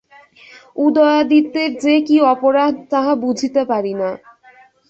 [0.77, 4.09] উদয়াদিত্যের যে কি অপরাধ তাহা বুঝিতে পারি না।